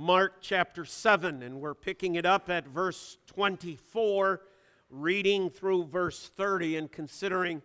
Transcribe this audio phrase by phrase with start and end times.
[0.00, 4.40] Mark chapter 7, and we're picking it up at verse 24,
[4.90, 7.60] reading through verse 30, and considering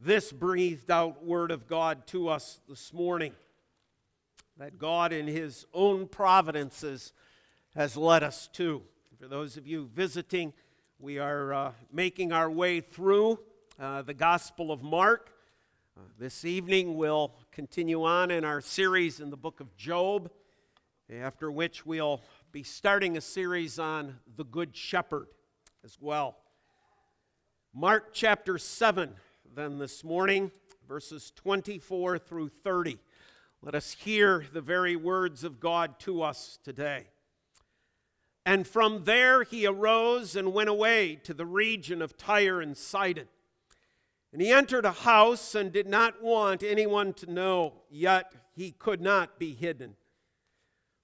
[0.00, 3.34] this breathed out word of God to us this morning.
[4.58, 7.12] That God, in His own providences,
[7.76, 8.82] has led us to.
[9.20, 10.54] For those of you visiting,
[10.98, 13.38] we are uh, making our way through
[13.78, 15.30] uh, the Gospel of Mark.
[15.96, 20.32] Uh, this evening, we'll continue on in our series in the book of Job,
[21.10, 22.20] after which we'll
[22.50, 25.28] be starting a series on the Good Shepherd
[25.84, 26.36] as well.
[27.72, 29.10] Mark chapter 7,
[29.54, 30.50] then this morning,
[30.88, 32.98] verses 24 through 30.
[33.62, 37.06] Let us hear the very words of God to us today.
[38.44, 43.28] And from there he arose and went away to the region of Tyre and Sidon.
[44.32, 49.00] And he entered a house and did not want anyone to know, yet he could
[49.00, 49.94] not be hidden.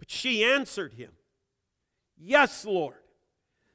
[0.00, 1.12] But she answered him,
[2.16, 2.96] Yes, Lord.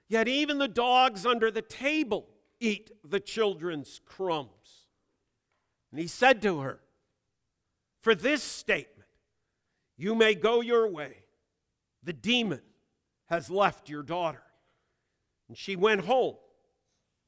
[0.09, 2.27] Yet even the dogs under the table
[2.59, 4.87] eat the children's crumbs.
[5.91, 6.79] And he said to her,
[8.01, 9.07] For this statement,
[9.97, 11.23] you may go your way.
[12.03, 12.61] The demon
[13.27, 14.43] has left your daughter.
[15.47, 16.35] And she went home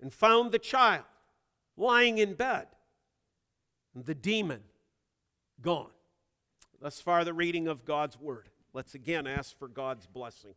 [0.01, 1.05] and found the child
[1.75, 2.67] lying in bed,
[3.93, 4.61] and the demon
[5.61, 5.91] gone.
[6.81, 8.49] Thus far, the reading of God's word.
[8.77, 10.53] Let's again ask for God's blessing.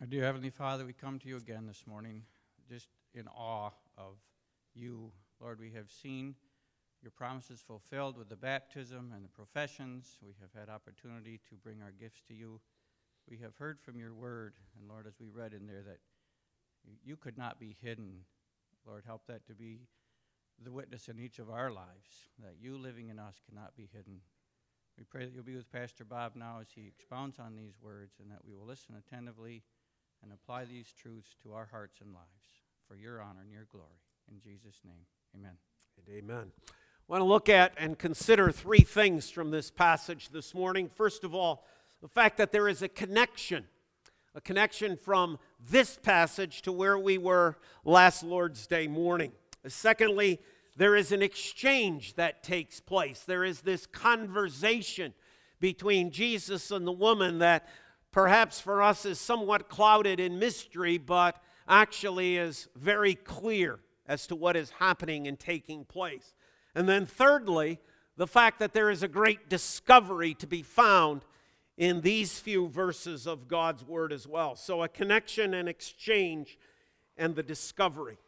[0.00, 2.22] Our dear Heavenly Father, we come to you again this morning
[2.70, 4.14] just in awe of
[4.74, 5.12] you.
[5.38, 6.36] Lord, we have seen
[7.02, 10.16] your promises fulfilled with the baptism and the professions.
[10.24, 12.62] We have had opportunity to bring our gifts to you.
[13.28, 15.98] We have heard from your word, and Lord, as we read in there, that
[17.04, 18.20] you could not be hidden.
[18.86, 19.80] Lord, help that to be
[20.64, 24.22] the witness in each of our lives, that you living in us cannot be hidden.
[24.98, 28.14] We pray that you'll be with Pastor Bob now as he expounds on these words
[28.20, 29.62] and that we will listen attentively
[30.24, 32.26] and apply these truths to our hearts and lives
[32.88, 34.02] for your honor and your glory.
[34.28, 35.52] In Jesus' name, amen.
[35.96, 36.50] And amen.
[36.68, 36.72] I
[37.06, 40.88] want to look at and consider three things from this passage this morning.
[40.88, 41.64] First of all,
[42.02, 43.66] the fact that there is a connection
[44.34, 49.32] a connection from this passage to where we were last Lord's Day morning.
[49.66, 50.40] Secondly,
[50.78, 53.24] there is an exchange that takes place.
[53.26, 55.12] There is this conversation
[55.58, 57.68] between Jesus and the woman that
[58.12, 64.36] perhaps for us is somewhat clouded in mystery, but actually is very clear as to
[64.36, 66.32] what is happening and taking place.
[66.76, 67.80] And then, thirdly,
[68.16, 71.24] the fact that there is a great discovery to be found
[71.76, 74.54] in these few verses of God's Word as well.
[74.54, 76.56] So, a connection and exchange
[77.16, 78.18] and the discovery.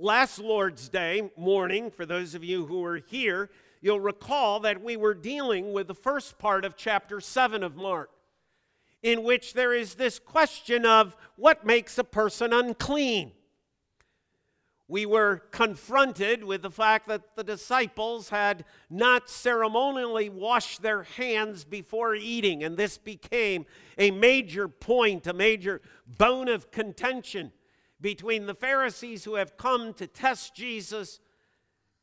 [0.00, 3.50] Last Lord's Day morning, for those of you who were here,
[3.80, 8.08] you'll recall that we were dealing with the first part of chapter 7 of Mark,
[9.02, 13.32] in which there is this question of what makes a person unclean.
[14.86, 21.64] We were confronted with the fact that the disciples had not ceremonially washed their hands
[21.64, 23.66] before eating, and this became
[23.98, 27.50] a major point, a major bone of contention
[28.00, 31.20] between the Pharisees who have come to test Jesus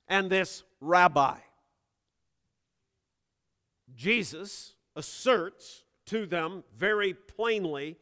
[0.08, 1.38] and this rabbi.
[3.96, 7.98] Jesus asserts to them very plainly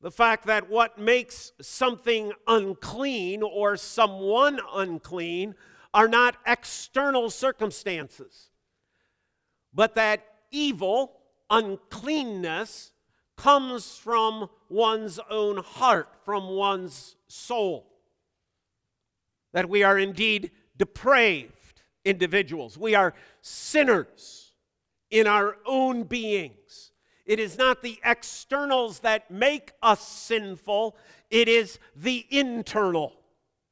[0.00, 5.54] the fact that what makes something unclean or someone unclean
[5.94, 8.50] are not external circumstances,
[9.72, 12.91] but that evil, uncleanness,
[13.42, 17.86] comes from one's own heart, from one's soul.
[19.52, 24.52] That we are indeed depraved individuals, we are sinners
[25.10, 26.92] in our own beings
[27.24, 30.96] it is not the externals that make us sinful,
[31.30, 33.14] it is the internal,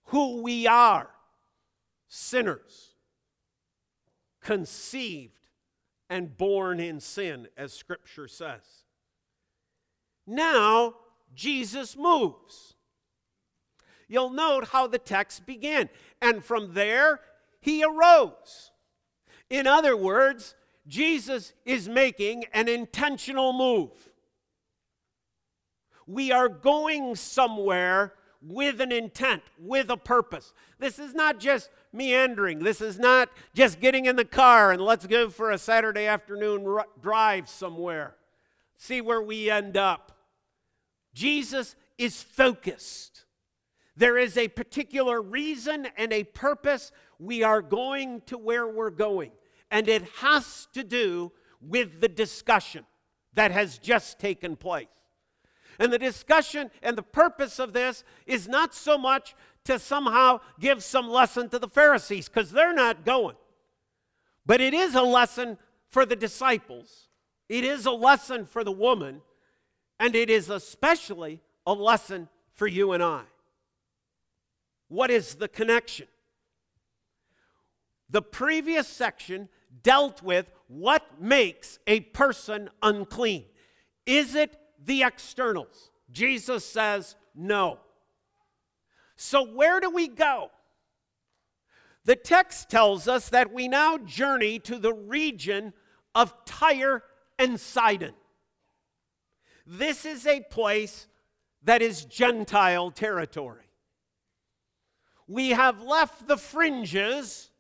[0.05, 1.11] who we are
[2.09, 2.95] sinners,
[4.41, 5.49] conceived
[6.09, 8.80] and born in sin, as Scripture says.
[10.27, 10.95] Now,
[11.35, 12.75] Jesus moves.
[14.09, 15.89] You'll note how the text began.
[16.21, 17.21] And from there,
[17.61, 18.73] he arose.
[19.49, 20.55] In other words,
[20.87, 23.91] Jesus is making an intentional move.
[26.07, 30.53] We are going somewhere with an intent, with a purpose.
[30.79, 32.61] This is not just meandering.
[32.61, 36.81] This is not just getting in the car and let's go for a Saturday afternoon
[37.01, 38.17] drive somewhere.
[38.83, 40.11] See where we end up.
[41.13, 43.27] Jesus is focused.
[43.95, 46.91] There is a particular reason and a purpose.
[47.19, 49.33] We are going to where we're going.
[49.71, 51.31] And it has to do
[51.61, 52.87] with the discussion
[53.35, 54.87] that has just taken place.
[55.79, 59.35] And the discussion and the purpose of this is not so much
[59.65, 63.37] to somehow give some lesson to the Pharisees, because they're not going.
[64.47, 67.10] But it is a lesson for the disciples,
[67.51, 69.23] it is a lesson for the woman,
[69.99, 73.25] and it is especially a lesson for you and I.
[74.87, 76.07] What is the connection?
[78.09, 79.49] The previous section
[79.83, 83.47] dealt with what makes a person unclean.
[84.07, 85.91] Is it the externals?
[86.13, 87.81] Jesus says no.
[89.17, 90.53] So, where do we go?
[92.05, 95.73] The text tells us that we now journey to the region
[96.15, 97.03] of Tyre
[97.41, 98.13] and Sidon.
[99.67, 101.07] This is a place
[101.63, 103.65] that is Gentile territory.
[105.27, 107.51] We have left the fringes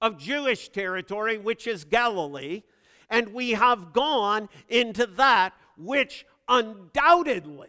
[0.00, 2.62] of Jewish territory, which is Galilee,
[3.10, 7.68] and we have gone into that which undoubtedly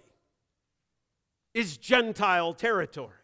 [1.54, 3.18] is Gentile territory.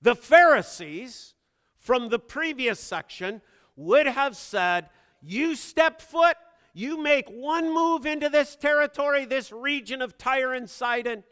[0.00, 1.34] The Pharisees
[1.76, 3.42] from the previous section
[3.76, 4.88] would have said,
[5.20, 6.36] You step foot,
[6.74, 11.22] you make one move into this territory, this region of Tyre and Sidon,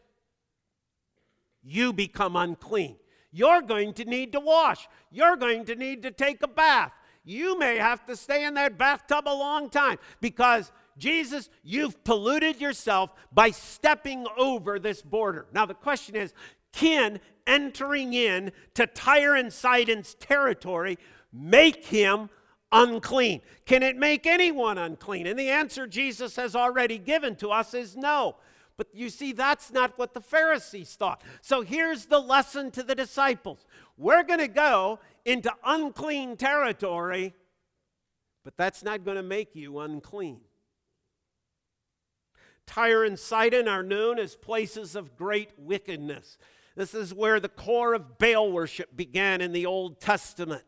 [1.61, 2.95] you become unclean.
[3.31, 4.87] You're going to need to wash.
[5.11, 6.93] You're going to need to take a bath.
[7.25, 12.61] You may have to stay in that bathtub a long time because Jesus, you've polluted
[12.61, 15.47] yourself by stepping over this border.
[15.53, 16.33] Now, the question is
[16.71, 20.97] can entering in to Tyre and Sidon's territory
[21.31, 22.29] make him
[22.73, 23.41] unclean?
[23.65, 25.27] Can it make anyone unclean?
[25.27, 28.35] And the answer Jesus has already given to us is no.
[28.75, 31.21] But you see, that's not what the Pharisees thought.
[31.41, 33.65] So here's the lesson to the disciples
[33.97, 37.33] we're going to go into unclean territory,
[38.43, 40.41] but that's not going to make you unclean.
[42.65, 46.37] Tyre and Sidon are known as places of great wickedness.
[46.75, 50.63] This is where the core of Baal worship began in the Old Testament.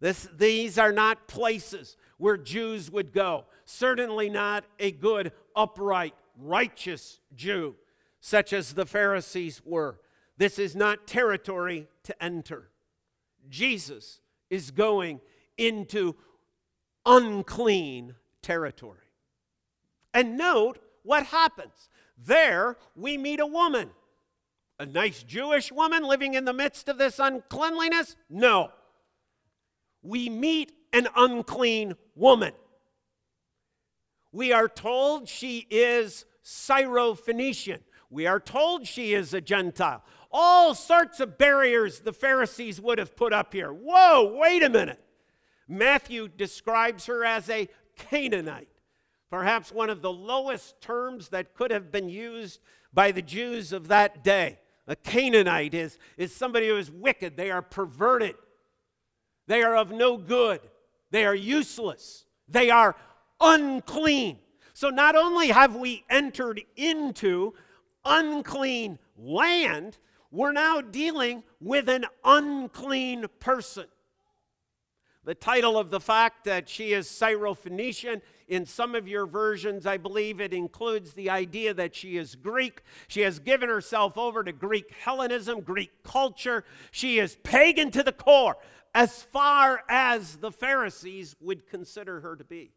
[0.00, 3.44] This, these are not places where Jews would go.
[3.64, 7.76] Certainly not a good, upright, righteous Jew,
[8.20, 10.00] such as the Pharisees were.
[10.36, 12.70] This is not territory to enter.
[13.48, 14.20] Jesus
[14.50, 15.20] is going
[15.56, 16.14] into
[17.06, 18.98] unclean territory.
[20.12, 21.88] And note what happens.
[22.18, 23.90] There we meet a woman
[24.78, 28.16] a nice Jewish woman living in the midst of this uncleanliness?
[28.28, 28.70] No.
[30.06, 32.52] We meet an unclean woman.
[34.32, 37.80] We are told she is Syrophoenician.
[38.08, 40.04] We are told she is a Gentile.
[40.30, 43.72] All sorts of barriers the Pharisees would have put up here.
[43.72, 45.02] Whoa, wait a minute.
[45.66, 48.68] Matthew describes her as a Canaanite,
[49.30, 52.60] perhaps one of the lowest terms that could have been used
[52.92, 54.60] by the Jews of that day.
[54.86, 57.36] A Canaanite is, is somebody who is wicked.
[57.36, 58.36] They are perverted.
[59.46, 60.60] They are of no good.
[61.10, 62.24] They are useless.
[62.48, 62.96] They are
[63.40, 64.38] unclean.
[64.72, 67.54] So not only have we entered into
[68.04, 69.98] unclean land,
[70.30, 73.86] we're now dealing with an unclean person.
[75.24, 79.96] The title of the fact that she is Syrophoenician in some of your versions, I
[79.96, 82.82] believe it includes the idea that she is Greek.
[83.08, 86.64] She has given herself over to Greek Hellenism, Greek culture.
[86.92, 88.56] She is pagan to the core,
[88.96, 92.72] as far as the Pharisees would consider her to be.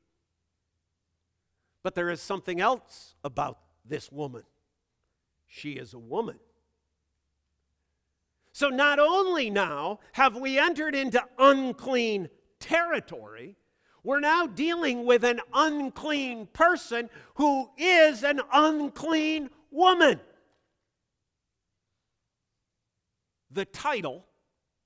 [1.82, 4.44] But there is something else about this woman.
[5.48, 6.38] She is a woman.
[8.52, 12.28] So not only now have we entered into unclean
[12.60, 13.56] territory,
[14.04, 20.20] we're now dealing with an unclean person who is an unclean woman.
[23.52, 24.26] The title,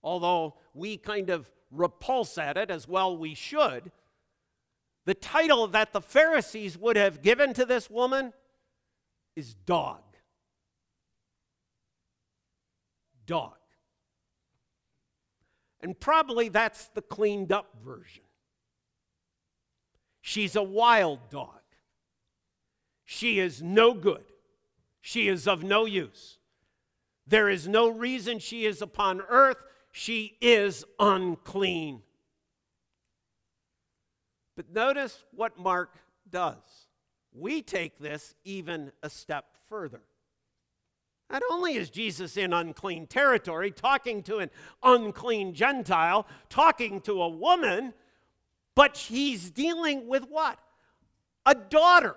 [0.04, 3.92] although we kind of repulse at it as well we should,
[5.06, 8.34] the title that the Pharisees would have given to this woman
[9.36, 10.02] is dog.
[13.26, 13.56] Dog.
[15.82, 18.24] And probably that's the cleaned up version.
[20.22, 21.50] She's a wild dog.
[23.04, 24.24] She is no good.
[25.02, 26.38] She is of no use.
[27.28, 29.58] There is no reason she is upon earth.
[29.96, 32.02] She is unclean.
[34.56, 35.96] But notice what Mark
[36.28, 36.58] does.
[37.32, 40.02] We take this even a step further.
[41.30, 44.50] Not only is Jesus in unclean territory, talking to an
[44.82, 47.94] unclean Gentile, talking to a woman,
[48.74, 50.58] but he's dealing with what?
[51.46, 52.16] A daughter.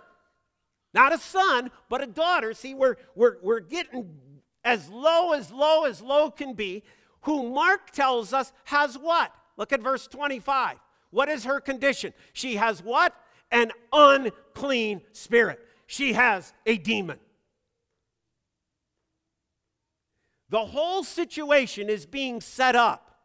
[0.94, 2.54] Not a son, but a daughter.
[2.54, 4.16] See, we're, we're, we're getting
[4.64, 6.82] as low as low as low can be,
[7.26, 9.32] who Mark tells us has what?
[9.56, 10.76] Look at verse 25.
[11.10, 12.14] What is her condition?
[12.32, 13.14] She has what?
[13.50, 15.58] An unclean spirit.
[15.88, 17.18] She has a demon.
[20.50, 23.16] The whole situation is being set up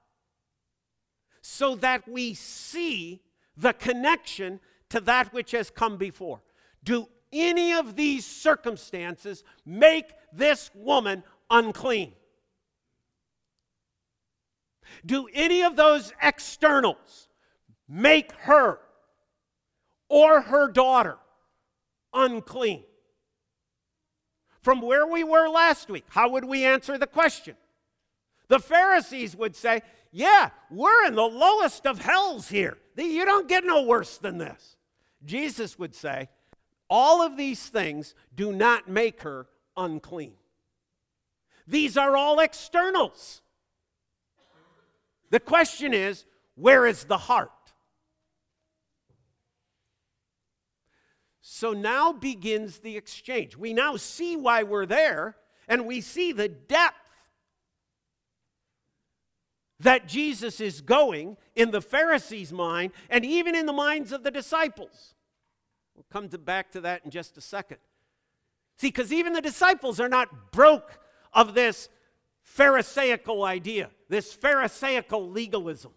[1.44, 3.22] so that we see
[3.56, 6.42] the connection to that which has come before.
[6.84, 12.14] Do any of these circumstances make this woman unclean?
[15.06, 17.28] Do any of those externals
[17.88, 18.80] make her
[20.10, 21.18] or her daughter
[22.14, 22.84] unclean?
[24.62, 26.06] from where we were last week.
[26.10, 27.56] How would we answer the question?
[28.48, 29.82] The Pharisees would say,
[30.12, 32.78] Yeah, we're in the lowest of hells here.
[32.98, 34.78] You don't get no worse than this.
[35.26, 36.30] Jesus would say,
[36.90, 40.34] All of these things do not make her unclean.
[41.68, 43.42] These are all externals.
[45.32, 47.50] The question is, where is the heart?
[51.42, 53.58] So now begins the exchange.
[53.58, 56.96] We now see why we're there, and we see the depth
[59.80, 64.32] that Jesus is going in the Pharisees' mind and even in the minds of the
[64.32, 65.16] disciples.
[65.96, 67.78] We'll come to back to that in just a second.
[68.78, 71.00] See, because even the disciples are not broke
[71.34, 71.90] of this
[72.42, 75.94] Pharisaical idea, this Pharisaical legalism.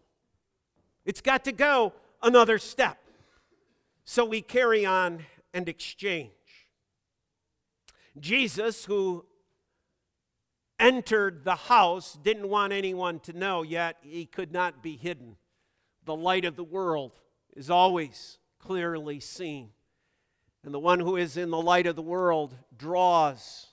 [1.04, 1.92] It's got to go
[2.22, 2.96] another step.
[4.04, 6.30] So we carry on and exchange.
[8.20, 9.24] Jesus, who
[10.78, 15.34] entered the house, didn't want anyone to know, yet he could not be hidden.
[16.04, 17.18] The light of the world
[17.56, 19.70] is always clearly seen.
[20.62, 23.66] And the one who is in the light of the world draws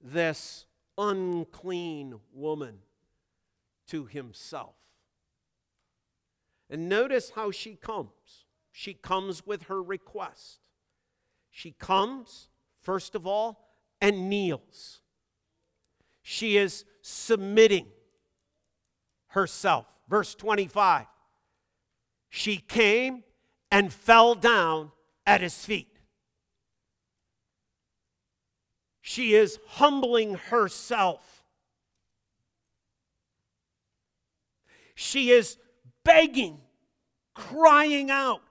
[0.00, 0.66] this
[0.96, 2.78] unclean woman
[3.90, 4.74] to himself.
[6.68, 8.44] And notice how she comes.
[8.72, 10.60] She comes with her request.
[11.50, 12.48] She comes,
[12.80, 13.68] first of all,
[14.00, 15.00] and kneels.
[16.22, 17.86] She is submitting
[19.28, 19.86] herself.
[20.08, 21.06] Verse 25
[22.28, 23.24] She came
[23.70, 24.92] and fell down
[25.26, 25.98] at his feet.
[29.00, 31.39] She is humbling herself.
[35.00, 35.56] She is
[36.04, 36.58] begging,
[37.34, 38.42] crying out,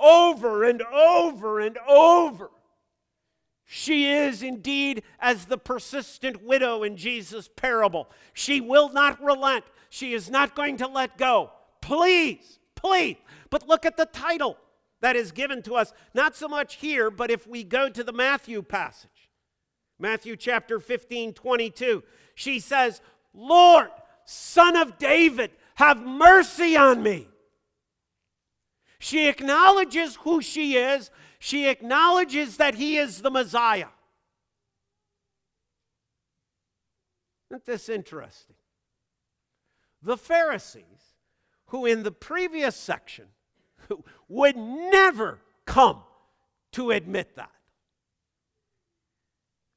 [0.00, 2.50] over and over and over.
[3.64, 8.08] She is indeed as the persistent widow in Jesus' parable.
[8.32, 9.64] She will not relent.
[9.90, 11.50] She is not going to let go.
[11.82, 13.16] Please, please.
[13.50, 14.56] But look at the title
[15.00, 18.12] that is given to us, not so much here, but if we go to the
[18.12, 19.30] Matthew passage,
[19.98, 22.04] Matthew chapter 15, 22,
[22.36, 23.00] she says,
[23.34, 23.88] Lord,
[24.24, 27.28] son of David, have mercy on me.
[28.98, 31.08] She acknowledges who she is,
[31.38, 33.86] she acknowledges that he is the Messiah.
[37.48, 38.56] Isn't this interesting?
[40.02, 40.82] The Pharisees,
[41.66, 43.26] who in the previous section
[44.28, 46.02] would never come
[46.72, 47.52] to admit that.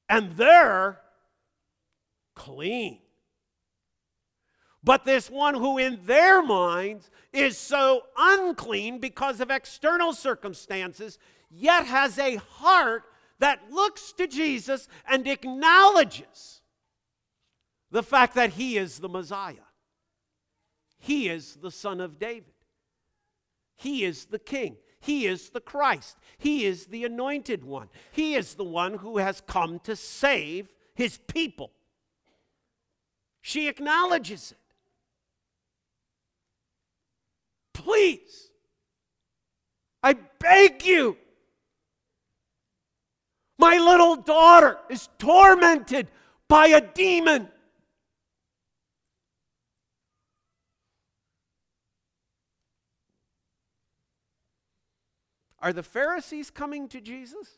[0.09, 0.99] And they're
[2.33, 2.97] clean.
[4.83, 11.19] But this one who, in their minds, is so unclean because of external circumstances,
[11.49, 13.03] yet has a heart
[13.39, 16.61] that looks to Jesus and acknowledges
[17.91, 19.67] the fact that he is the Messiah.
[20.97, 22.53] He is the Son of David.
[23.75, 24.77] He is the King.
[24.99, 26.17] He is the Christ.
[26.37, 27.89] He is the anointed one.
[28.11, 31.71] He is the one who has come to save his people.
[33.41, 34.57] She acknowledges it.
[37.83, 38.51] Please,
[40.03, 41.17] I beg you.
[43.57, 46.09] My little daughter is tormented
[46.47, 47.47] by a demon.
[55.59, 57.57] Are the Pharisees coming to Jesus?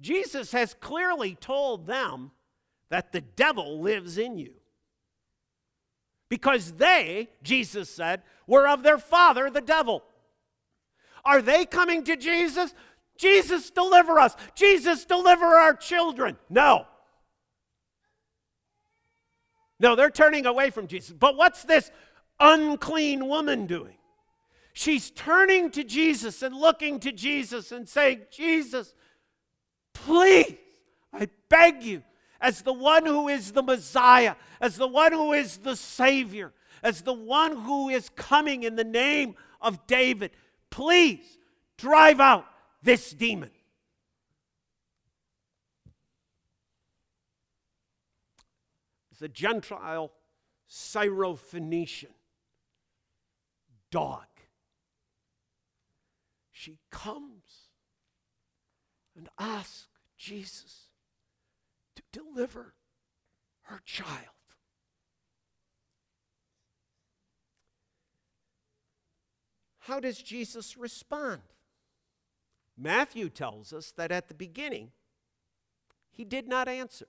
[0.00, 2.30] Jesus has clearly told them
[2.90, 4.54] that the devil lives in you.
[6.32, 10.02] Because they, Jesus said, were of their father, the devil.
[11.26, 12.72] Are they coming to Jesus?
[13.18, 14.34] Jesus, deliver us.
[14.54, 16.38] Jesus, deliver our children.
[16.48, 16.86] No.
[19.78, 21.12] No, they're turning away from Jesus.
[21.12, 21.90] But what's this
[22.40, 23.98] unclean woman doing?
[24.72, 28.94] She's turning to Jesus and looking to Jesus and saying, Jesus,
[29.92, 30.56] please,
[31.12, 32.02] I beg you,
[32.42, 37.02] as the one who is the Messiah, as the one who is the Savior, as
[37.02, 40.32] the one who is coming in the name of David,
[40.68, 41.38] please
[41.78, 42.44] drive out
[42.82, 43.50] this demon.
[49.20, 50.10] The Gentile
[50.68, 52.10] Syrophoenician
[53.92, 54.24] dog.
[56.50, 57.68] She comes
[59.16, 59.86] and asks
[60.18, 60.88] Jesus
[62.12, 62.74] deliver
[63.62, 64.08] her child.
[69.80, 71.42] How does Jesus respond?
[72.78, 74.92] Matthew tells us that at the beginning,
[76.10, 77.08] he did not answer.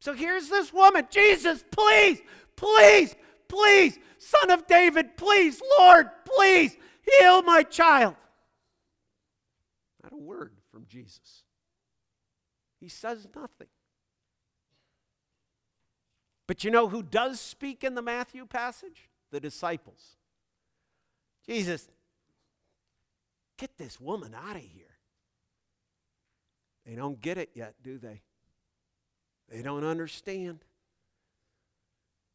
[0.00, 2.20] So here's this woman Jesus, please,
[2.56, 3.14] please,
[3.48, 6.76] please, son of David, please, Lord, please,
[7.18, 8.16] heal my child.
[10.02, 11.43] Not a word from Jesus.
[12.84, 13.68] He says nothing.
[16.46, 19.08] But you know who does speak in the Matthew passage?
[19.30, 20.18] The disciples.
[21.48, 21.88] Jesus,
[23.56, 24.98] get this woman out of here.
[26.84, 28.20] They don't get it yet, do they?
[29.48, 30.58] They don't understand.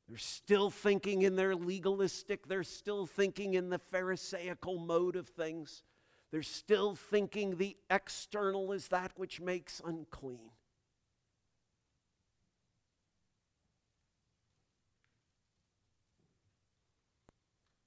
[0.08, 5.84] They're still thinking in their legalistic, they're still thinking in the Pharisaical mode of things.
[6.32, 10.52] They're still thinking the external is that which makes unclean.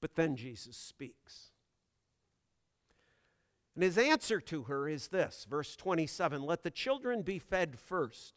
[0.00, 1.50] But then Jesus speaks.
[3.74, 8.35] And his answer to her is this verse 27 Let the children be fed first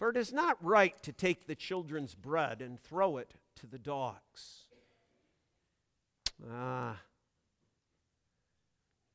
[0.00, 3.78] for it is not right to take the children's bread and throw it to the
[3.78, 4.64] dogs.
[6.50, 6.96] Ah.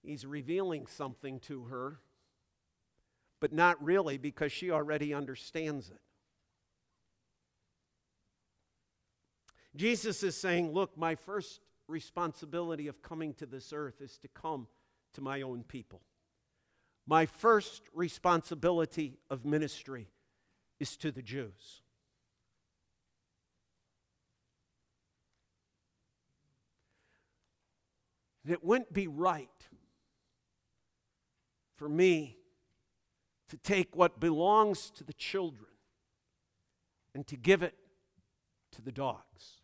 [0.05, 1.99] He's revealing something to her,
[3.39, 5.99] but not really because she already understands it.
[9.75, 14.67] Jesus is saying, Look, my first responsibility of coming to this earth is to come
[15.13, 16.01] to my own people.
[17.07, 20.07] My first responsibility of ministry
[20.79, 21.81] is to the Jews.
[28.43, 29.49] And it wouldn't be right
[31.75, 32.37] for me
[33.49, 35.69] to take what belongs to the children
[37.13, 37.75] and to give it
[38.71, 39.61] to the dogs.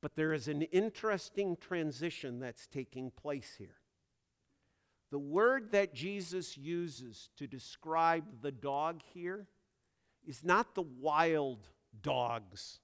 [0.00, 3.76] But there is an interesting transition that's taking place here.
[5.10, 9.48] The word that Jesus uses to describe the dog here
[10.26, 11.66] is not the wild
[12.02, 12.80] dogs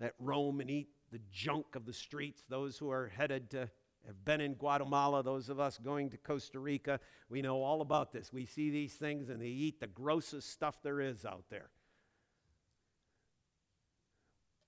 [0.00, 3.70] that roam and eat the junk of the streets, those who are headed to
[4.06, 8.12] have been in Guatemala, those of us going to Costa Rica, we know all about
[8.12, 8.32] this.
[8.32, 11.70] We see these things and they eat the grossest stuff there is out there.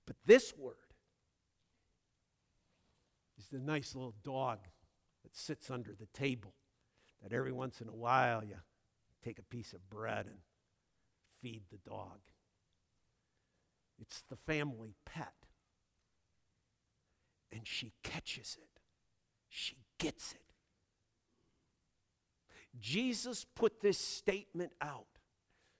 [0.06, 0.74] But this word
[3.38, 4.58] is the nice little dog
[5.22, 6.54] that sits under the table
[7.22, 8.56] that every once in a while you
[9.24, 10.38] take a piece of bread and
[11.40, 12.18] feed the dog.
[13.98, 15.32] It's the family pet.
[17.50, 18.73] And she catches it,
[19.56, 20.40] she gets it.
[22.80, 25.06] Jesus put this statement out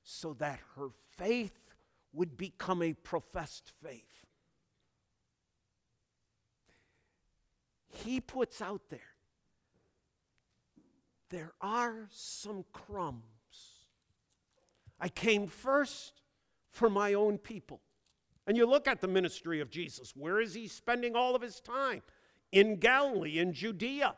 [0.05, 1.75] so that her faith
[2.13, 4.27] would become a professed faith.
[7.89, 9.01] He puts out there
[11.31, 13.23] there are some crumbs.
[15.01, 16.23] I came first
[16.71, 17.81] for my own people.
[18.47, 20.15] And you look at the ministry of Jesus.
[20.15, 22.03] Where is he spending all of his time?
[22.55, 24.15] In Galilee, in Judea.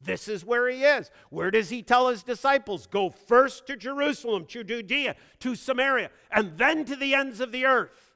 [0.00, 1.10] This is where he is.
[1.30, 2.86] Where does he tell his disciples?
[2.86, 7.64] Go first to Jerusalem, to Judea, to Samaria, and then to the ends of the
[7.64, 8.12] earth.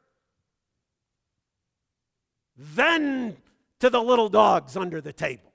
[2.57, 3.37] Then
[3.81, 5.51] to the little dogs under the table.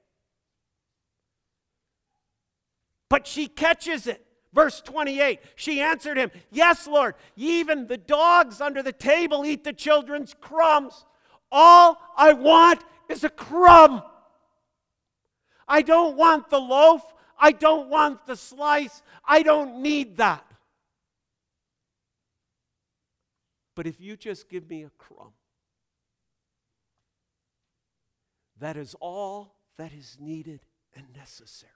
[3.16, 4.26] but she catches it.
[4.54, 9.72] Verse 28 She answered him, Yes, Lord, even the dogs under the table eat the
[9.72, 11.06] children's crumbs.
[11.50, 14.04] All I want is a crumb.
[15.68, 17.02] I don't want the loaf.
[17.38, 19.02] I don't want the slice.
[19.26, 20.46] I don't need that.
[23.76, 25.34] But if you just give me a crumb,
[28.60, 30.62] that is all that is needed
[30.96, 31.72] and necessary.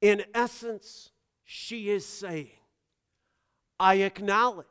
[0.00, 1.10] In essence,
[1.44, 2.50] she is saying,
[3.80, 4.66] I acknowledge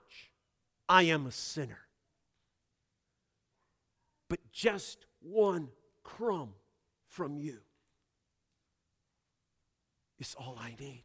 [0.90, 1.80] I am a sinner.
[4.30, 5.70] But just one
[6.04, 6.54] crumb
[7.08, 7.60] from you
[10.20, 11.04] is all I need.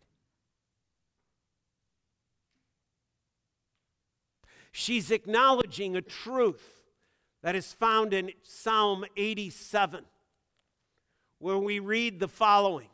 [4.72, 6.82] She's acknowledging a truth
[7.42, 10.04] that is found in Psalm 87,
[11.38, 12.88] where we read the following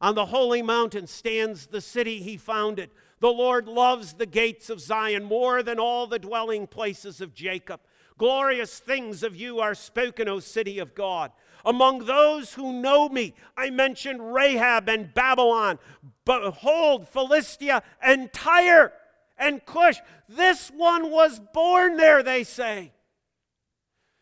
[0.00, 2.90] On the holy mountain stands the city he founded.
[3.20, 7.80] The Lord loves the gates of Zion more than all the dwelling places of Jacob.
[8.18, 11.32] Glorious things of you are spoken, O city of God.
[11.64, 15.78] Among those who know me, I mentioned Rahab and Babylon.
[16.24, 18.92] Behold, Philistia and Tyre
[19.36, 19.98] and Cush.
[20.28, 22.92] This one was born there, they say.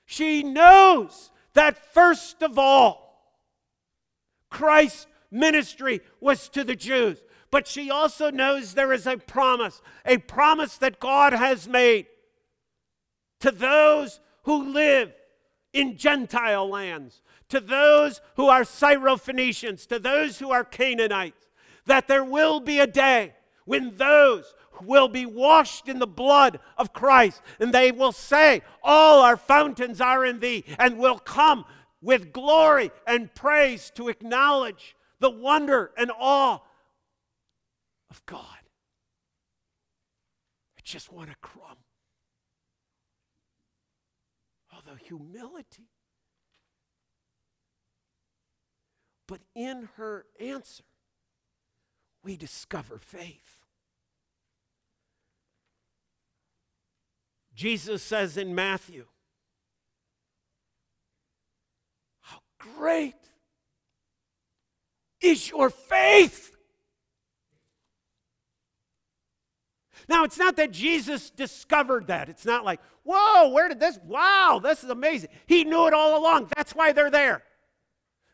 [0.07, 3.04] She knows that first of all,
[4.50, 7.18] Christ's ministry was to the Jews.
[7.54, 12.06] But she also knows there is a promise, a promise that God has made
[13.38, 15.14] to those who live
[15.72, 21.46] in Gentile lands, to those who are Syrophoenicians, to those who are Canaanites,
[21.86, 23.34] that there will be a day
[23.66, 29.22] when those will be washed in the blood of Christ, and they will say, All
[29.22, 31.66] our fountains are in thee, and will come
[32.02, 36.58] with glory and praise to acknowledge the wonder and awe
[38.14, 38.62] of God.
[40.79, 41.79] I just want a crumb.
[44.72, 45.88] Oh, the humility.
[49.27, 50.85] But in her answer,
[52.22, 53.64] we discover faith.
[57.53, 59.07] Jesus says in Matthew,
[62.20, 63.14] How great
[65.20, 66.53] is your faith!
[70.08, 72.28] Now, it's not that Jesus discovered that.
[72.28, 73.98] It's not like, whoa, where did this?
[74.04, 75.30] Wow, this is amazing.
[75.46, 76.50] He knew it all along.
[76.56, 77.42] That's why they're there.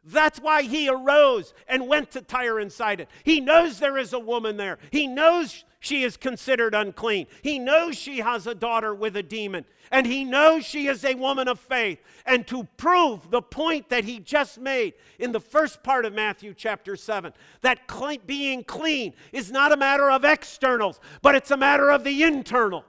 [0.02, 3.06] That's why he arose and went to Tyre and Sidon.
[3.22, 4.78] He knows there is a woman there.
[4.90, 7.26] He knows she is considered unclean.
[7.42, 9.64] He knows she has a daughter with a demon.
[9.90, 11.98] And he knows she is a woman of faith.
[12.26, 16.52] And to prove the point that he just made in the first part of Matthew
[16.54, 17.80] chapter 7, that
[18.26, 22.84] being clean is not a matter of externals, but it's a matter of the internal.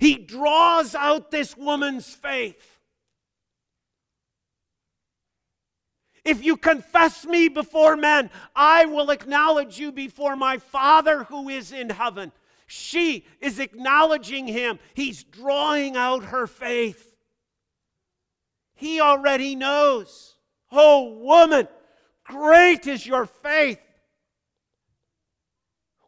[0.00, 2.79] He draws out this woman's faith.
[6.30, 11.72] If you confess me before men, I will acknowledge you before my Father who is
[11.72, 12.30] in heaven.
[12.68, 14.78] She is acknowledging him.
[14.94, 17.16] He's drawing out her faith.
[18.76, 20.36] He already knows.
[20.70, 21.66] Oh, woman,
[22.22, 23.80] great is your faith.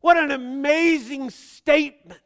[0.03, 2.21] What an amazing statement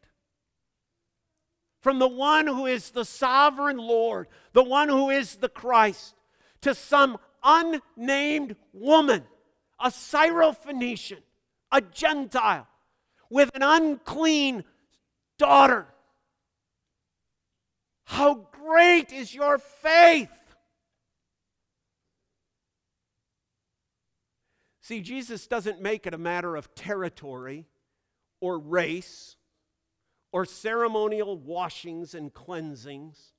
[1.80, 6.14] from the one who is the sovereign Lord, the one who is the Christ,
[6.60, 9.24] to some unnamed woman,
[9.80, 11.22] a Syrophoenician,
[11.70, 12.66] a Gentile,
[13.30, 14.64] with an unclean
[15.38, 15.86] daughter.
[18.04, 20.28] How great is your faith!
[24.80, 27.66] See, Jesus doesn't make it a matter of territory
[28.40, 29.34] or race
[30.30, 33.32] or ceremonial washings and cleansings,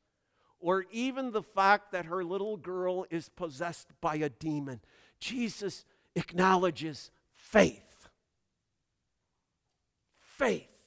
[0.60, 4.82] or even the fact that her little girl is possessed by a demon.
[5.20, 8.10] Jesus acknowledges faith.
[10.20, 10.78] Faith.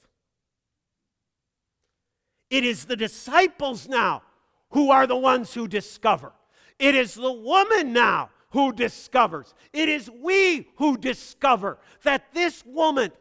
[2.49, 4.23] It is the disciples now
[4.71, 6.33] who are the ones who discover.
[6.77, 9.53] It is the woman now who discovers.
[9.71, 13.11] It is we who discover that this woman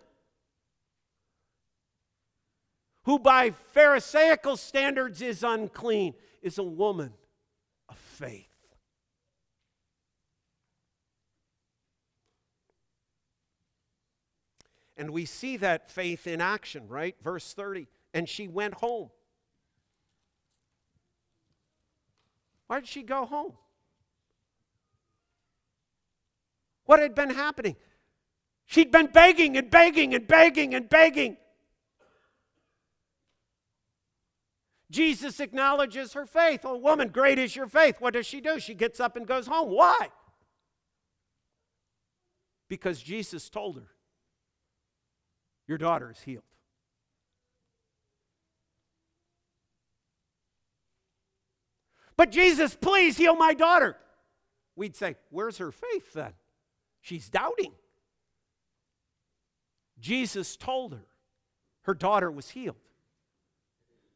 [3.04, 7.12] who by Pharisaical standards is unclean, is a woman
[7.88, 8.46] of faith.
[14.96, 17.16] And we see that faith in action, right?
[17.22, 17.86] Verse 30.
[18.12, 19.08] And she went home.
[22.66, 23.54] Why did she go home?
[26.84, 27.76] What had been happening?
[28.66, 31.36] She'd been begging and begging and begging and begging.
[34.90, 36.62] Jesus acknowledges her faith.
[36.64, 37.96] Oh, woman, great is your faith.
[38.00, 38.58] What does she do?
[38.58, 39.70] She gets up and goes home.
[39.70, 40.08] Why?
[42.68, 43.88] Because Jesus told her,
[45.68, 46.42] Your daughter is healed.
[52.16, 53.96] But Jesus, please heal my daughter.
[54.74, 56.32] We'd say, Where's her faith then?
[57.00, 57.72] She's doubting.
[60.00, 61.06] Jesus told her
[61.82, 62.76] her daughter was healed.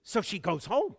[0.04, 0.94] So she goes home.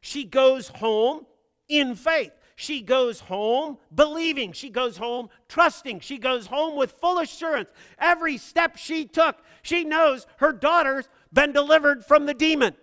[0.00, 1.26] She goes home
[1.68, 2.32] in faith.
[2.56, 4.52] She goes home believing.
[4.52, 6.00] She goes home trusting.
[6.00, 7.68] She goes home with full assurance.
[7.98, 12.74] Every step she took, she knows her daughter's been delivered from the demon.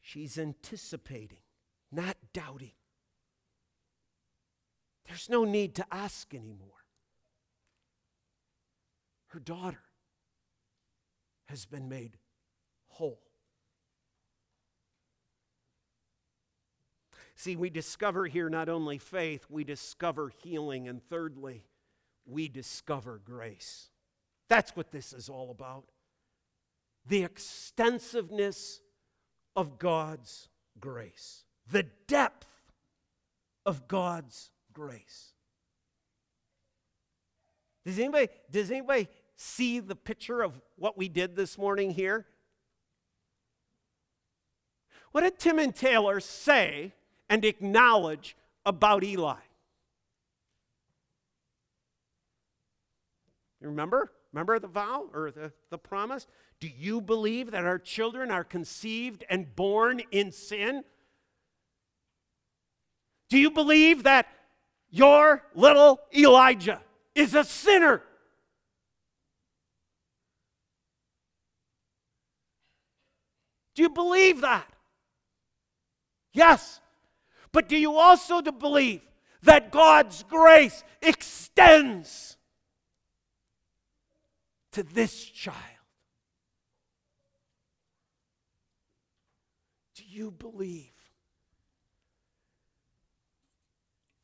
[0.00, 1.42] She's anticipating,
[1.90, 2.72] not doubting.
[5.06, 6.85] There's no need to ask anymore.
[9.36, 9.82] Her daughter
[11.50, 12.16] has been made
[12.88, 13.20] whole.
[17.34, 21.66] See, we discover here not only faith, we discover healing, and thirdly,
[22.24, 23.90] we discover grace.
[24.48, 25.84] That's what this is all about.
[27.06, 28.80] The extensiveness
[29.54, 30.48] of God's
[30.80, 32.48] grace, the depth
[33.66, 35.34] of God's grace.
[37.84, 42.26] Does anybody, does anybody see the picture of what we did this morning here?
[45.12, 46.92] What did Tim and Taylor say
[47.28, 49.36] and acknowledge about Eli?
[53.60, 54.12] You remember?
[54.32, 56.26] Remember the vow or the, the promise?
[56.60, 60.84] Do you believe that our children are conceived and born in sin?
[63.28, 64.26] Do you believe that
[64.90, 66.80] your little Elijah
[67.14, 68.02] is a sinner?
[73.76, 74.66] Do you believe that?
[76.32, 76.80] Yes.
[77.52, 79.02] But do you also believe
[79.42, 82.38] that God's grace extends
[84.72, 85.56] to this child?
[89.94, 90.92] Do you believe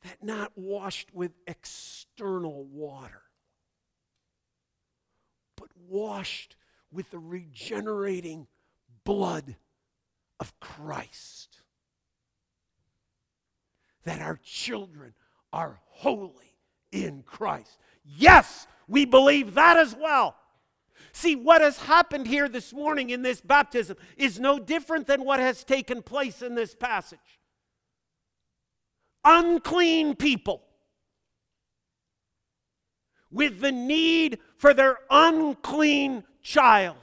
[0.02, 3.22] that not washed with external water,
[5.56, 6.56] but washed
[6.90, 8.46] with the regenerating
[9.04, 9.56] blood
[10.40, 11.60] of Christ.
[14.04, 15.14] That our children
[15.52, 16.56] are holy
[16.90, 17.78] in Christ.
[18.04, 20.36] Yes, we believe that as well.
[21.12, 25.40] See, what has happened here this morning in this baptism is no different than what
[25.40, 27.18] has taken place in this passage.
[29.24, 30.62] Unclean people
[33.30, 36.96] with the need for their unclean child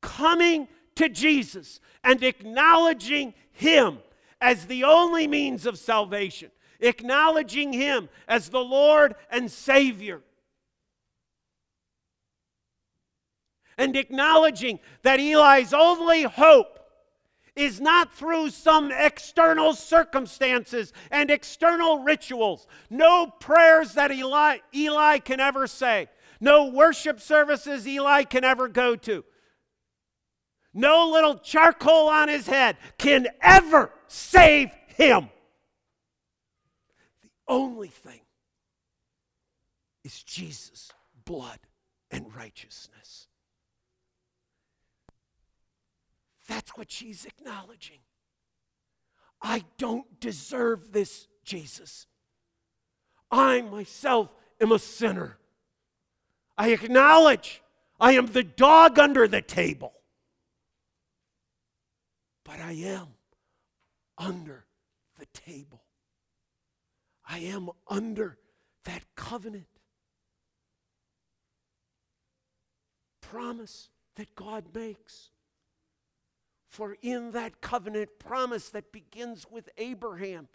[0.00, 0.68] coming
[1.02, 3.98] to Jesus and acknowledging Him
[4.40, 10.20] as the only means of salvation, acknowledging Him as the Lord and Savior,
[13.76, 16.78] and acknowledging that Eli's only hope
[17.54, 22.66] is not through some external circumstances and external rituals.
[22.88, 26.08] No prayers that Eli, Eli can ever say.
[26.40, 29.24] No worship services Eli can ever go to
[30.74, 35.28] no little charcoal on his head can ever save him.
[37.22, 38.20] The only thing
[40.04, 40.90] is Jesus'
[41.24, 41.58] blood
[42.10, 43.28] and righteousness.
[46.48, 48.00] That's what she's acknowledging.
[49.40, 52.06] I don't deserve this, Jesus.
[53.30, 55.38] I myself am a sinner.
[56.56, 57.62] I acknowledge
[57.98, 59.92] I am the dog under the table
[62.44, 63.08] but I am
[64.18, 64.66] under
[65.18, 65.82] the table.
[67.28, 68.38] I am under
[68.84, 69.66] that covenant
[73.20, 75.30] promise that God makes.
[76.68, 80.48] For in that covenant promise that begins with Abraham,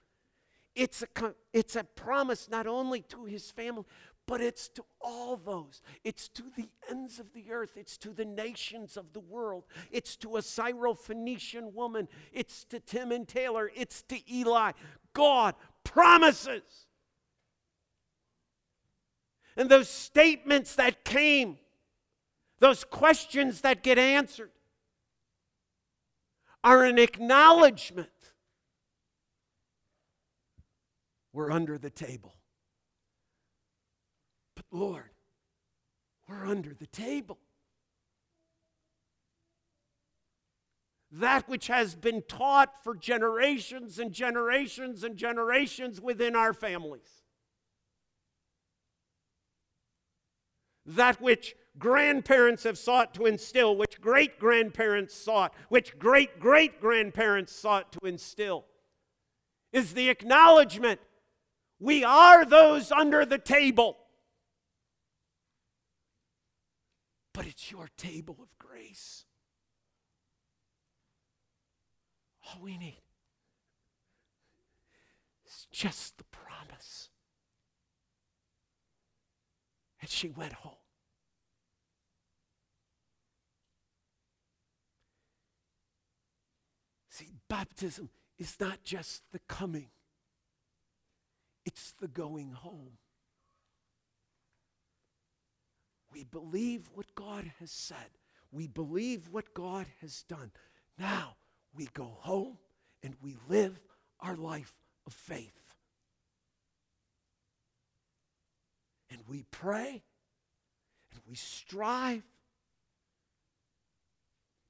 [0.75, 3.83] it's a, it's a promise not only to his family,
[4.27, 5.81] but it's to all those.
[6.03, 7.77] It's to the ends of the earth.
[7.77, 9.63] It's to the nations of the world.
[9.89, 12.09] It's to a Syrophoenician woman.
[12.33, 13.71] It's to Tim and Taylor.
[13.73, 14.73] It's to Eli.
[15.13, 16.87] God promises.
[19.55, 21.57] And those statements that came,
[22.59, 24.51] those questions that get answered,
[26.63, 28.09] are an acknowledgement
[31.31, 32.36] we're under the table.
[34.71, 35.09] Lord,
[36.27, 37.37] we're under the table.
[41.11, 47.21] That which has been taught for generations and generations and generations within our families.
[50.85, 57.53] That which grandparents have sought to instill, which great grandparents sought, which great great grandparents
[57.55, 58.65] sought to instill,
[59.71, 60.99] is the acknowledgement
[61.79, 63.97] we are those under the table.
[67.37, 69.25] But it's your table of grace.
[72.43, 73.03] All we need
[75.45, 77.09] is just the promise.
[80.01, 80.73] And she went home.
[87.11, 89.89] See, baptism is not just the coming,
[91.67, 92.97] it's the going home.
[96.17, 98.09] We believe what God has said,
[98.51, 100.49] we believe what God has done.
[100.97, 101.35] Now
[101.75, 102.57] we go home
[103.03, 103.79] and we live
[104.19, 104.73] our life
[105.05, 105.75] of faith.
[109.11, 110.01] And we pray
[111.11, 112.23] and we strive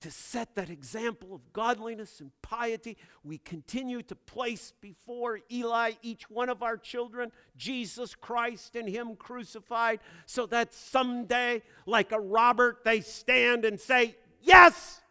[0.07, 2.95] to set that example of godliness and piety.
[3.25, 9.17] We continue to place before Eli, each one of our children, Jesus Christ and Him
[9.17, 15.01] crucified, so that someday, like a Robert, they stand and say, Yes!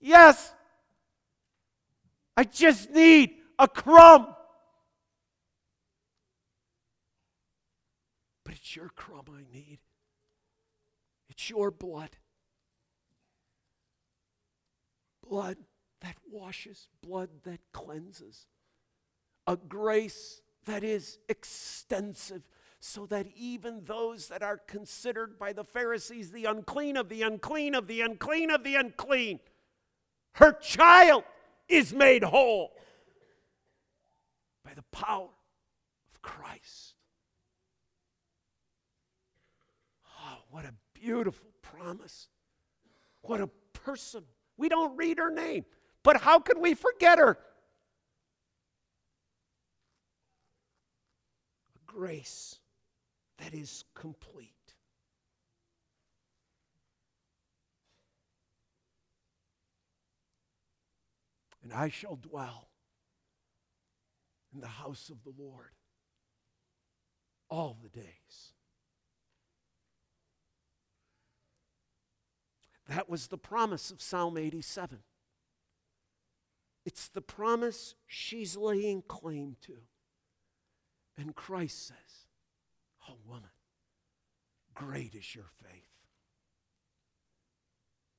[0.00, 0.52] Yes!
[2.36, 4.34] I just need a crumb.
[8.44, 9.78] But it's your crumb I need.
[11.28, 12.10] It's your blood
[15.28, 15.56] blood
[16.00, 18.46] that washes, blood that cleanses,
[19.46, 22.48] a grace that is extensive,
[22.80, 27.74] so that even those that are considered by the Pharisees the unclean of the unclean
[27.74, 29.40] of the unclean of the unclean,
[30.32, 31.24] her child
[31.68, 32.72] is made whole
[34.64, 35.28] by the power
[36.12, 36.94] of Christ.
[40.20, 42.28] Oh, what a beautiful promise.
[43.22, 44.24] What a person
[44.56, 45.64] we don't read her name.
[46.02, 47.38] But how could we forget her?
[51.76, 52.58] A grace
[53.38, 54.50] that is complete.
[61.62, 62.68] And I shall dwell
[64.54, 65.70] in the house of the Lord
[67.48, 68.53] all the days
[72.88, 74.98] That was the promise of Psalm 87.
[76.84, 79.76] It's the promise she's laying claim to.
[81.16, 82.28] And Christ says,
[83.08, 83.48] Oh, woman,
[84.74, 85.88] great is your faith.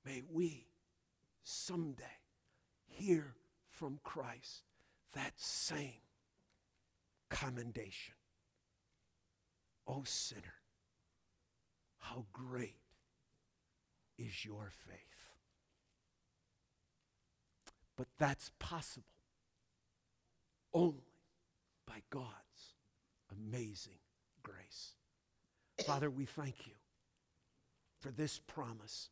[0.05, 0.67] May we
[1.43, 2.03] someday
[2.85, 3.35] hear
[3.69, 4.63] from Christ
[5.13, 6.01] that same
[7.29, 8.15] commendation.
[9.87, 10.55] O oh, sinner,
[11.99, 12.77] how great
[14.17, 14.99] is your faith.
[17.97, 19.05] But that's possible
[20.73, 21.21] only
[21.87, 22.73] by God's
[23.31, 23.99] amazing
[24.43, 24.95] grace.
[25.85, 26.73] Father, we thank you
[27.99, 29.09] for this promise,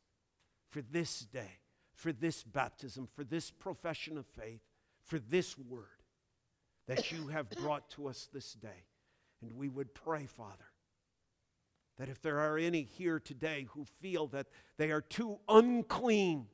[0.69, 1.59] for this day,
[1.93, 4.61] for this baptism, for this profession of faith,
[5.01, 5.85] for this word
[6.87, 8.85] that you have brought to us this day.
[9.41, 10.72] And we would pray, Father,
[11.97, 16.47] that if there are any here today who feel that they are too unclean,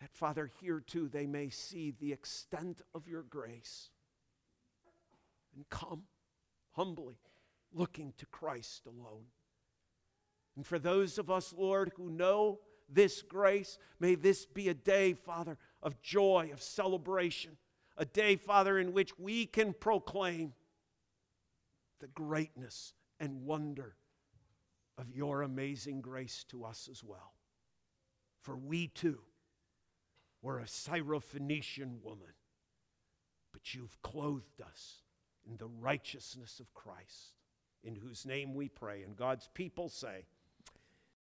[0.00, 3.90] that Father, here too they may see the extent of your grace
[5.54, 6.02] and come
[6.72, 7.18] humbly,
[7.72, 9.26] looking to Christ alone.
[10.56, 15.14] And for those of us, Lord, who know this grace, may this be a day,
[15.14, 17.56] Father, of joy, of celebration,
[17.96, 20.52] a day, Father, in which we can proclaim
[22.00, 23.96] the greatness and wonder
[24.98, 27.34] of your amazing grace to us as well.
[28.40, 29.20] For we too
[30.42, 32.34] were a Syrophoenician woman,
[33.52, 35.02] but you've clothed us
[35.46, 37.34] in the righteousness of Christ,
[37.82, 39.02] in whose name we pray.
[39.02, 40.26] And God's people say,